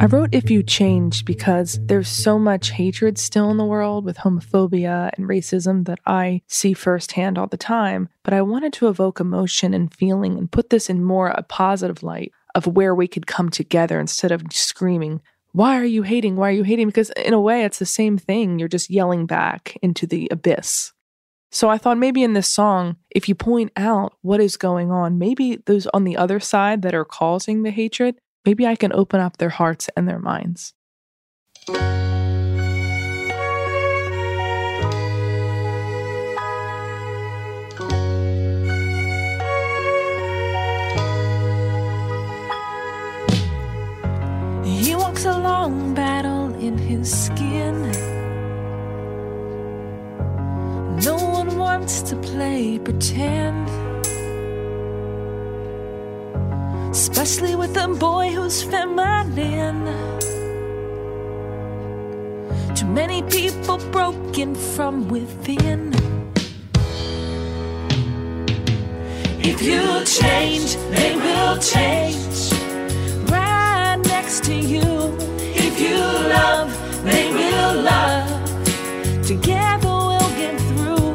[0.00, 4.16] I wrote If You Change because there's so much hatred still in the world with
[4.16, 8.08] homophobia and racism that I see firsthand all the time.
[8.22, 12.02] But I wanted to evoke emotion and feeling and put this in more a positive
[12.02, 15.20] light of where we could come together instead of screaming,
[15.52, 16.36] Why are you hating?
[16.36, 16.86] Why are you hating?
[16.86, 18.58] Because in a way, it's the same thing.
[18.58, 20.94] You're just yelling back into the abyss.
[21.50, 25.18] So I thought maybe in this song, if you point out what is going on,
[25.18, 29.20] maybe those on the other side that are causing the hatred maybe I can open
[29.20, 30.74] up their hearts and their minds.
[44.64, 47.90] He walks a long battle in his skin.
[51.04, 53.79] No one wants to play pretend.
[56.90, 59.86] Especially with a boy who's feminine.
[62.74, 65.92] Too many people broken from within.
[69.42, 72.52] If you change, they will change.
[73.30, 75.16] Right next to you.
[75.66, 75.98] If you
[76.36, 76.70] love,
[77.04, 78.28] they will love.
[79.26, 81.14] Together we'll get through.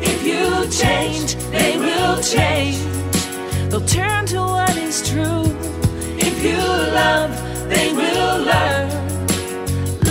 [0.00, 2.78] If you change, they will change.
[3.70, 4.61] They'll turn to what
[4.92, 5.44] is true.
[6.28, 6.58] If you
[7.00, 7.32] love,
[7.72, 8.88] they will learn.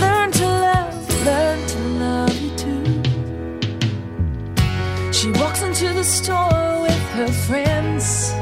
[0.02, 0.94] Learn to love,
[1.28, 2.84] learn to love you too.
[5.12, 8.32] She walks into the store with her friends.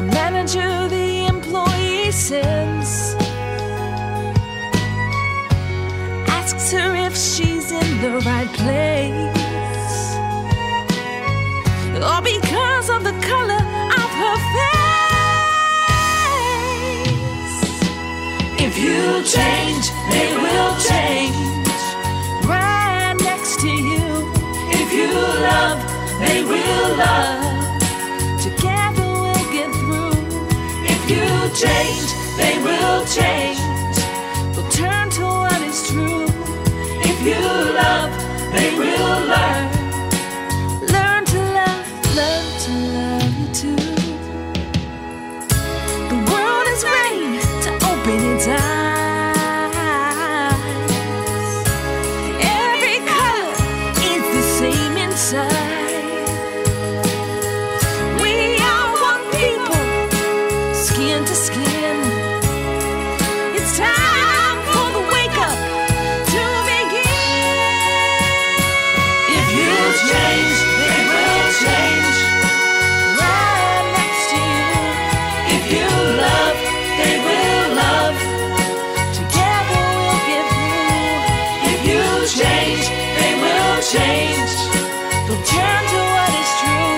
[0.00, 2.92] A manager the employee sends
[6.38, 9.44] asks her if she's in the right place
[12.10, 12.43] or because
[18.76, 21.36] If you change, they will change
[22.44, 24.32] right next to you.
[24.74, 25.78] If you love,
[26.18, 28.42] they will love.
[28.42, 30.18] Together we'll get through.
[30.90, 31.24] If you
[31.54, 33.62] change, they will change.
[34.56, 36.26] They'll turn to what is true.
[36.98, 37.38] If you
[37.78, 38.10] love,
[38.54, 39.63] they will learn.
[70.10, 72.18] Change, they will change.
[73.20, 74.72] Right next to you.
[75.56, 75.88] If you
[76.24, 76.56] love,
[77.00, 78.16] they will love.
[79.18, 81.18] Together we'll get through.
[81.72, 82.04] If you
[82.40, 82.84] change,
[83.18, 84.52] they will change.
[85.26, 86.96] They'll turn to what is true.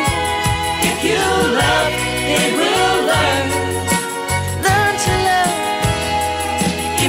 [0.90, 1.24] If you
[1.60, 1.92] love,
[2.28, 2.65] they will.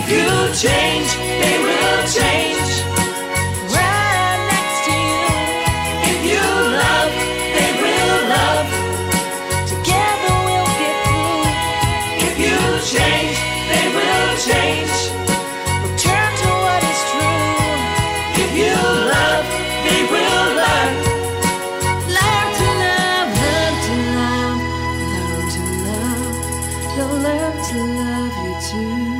[0.09, 1.09] you change,
[1.41, 2.71] they will change.
[3.75, 5.27] Right next to you.
[6.11, 6.45] If you
[6.83, 7.11] love,
[7.57, 8.67] they will love.
[9.71, 11.43] Together we'll get through.
[12.27, 12.57] If you
[12.93, 13.37] change,
[13.71, 14.95] they will change.
[16.37, 18.43] To what is true.
[18.43, 18.77] If you
[19.13, 19.45] love,
[19.85, 20.47] they will.
[22.15, 24.59] Learn to love, learn to love,
[25.11, 26.35] learn to love.
[26.95, 29.16] They'll learn to love you too.